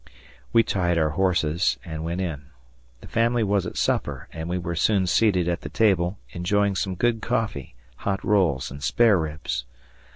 We 0.51 0.63
tied 0.63 0.97
our 0.97 1.11
horses 1.11 1.77
and 1.85 2.03
went 2.03 2.21
in. 2.21 2.45
The 3.01 3.07
family 3.07 3.43
was 3.43 3.67
at 3.67 3.77
supper, 3.77 4.27
and 4.33 4.49
we 4.49 4.57
were 4.57 4.75
soon 4.75 5.05
seated 5.05 5.47
at 5.47 5.61
the 5.61 5.69
table 5.69 6.17
enjoying 6.31 6.75
some 6.75 6.95
good 6.95 7.21
coffee, 7.21 7.75
hot 7.97 8.23
rolls, 8.25 8.71
and 8.71 8.81
spareribs. 8.81 9.63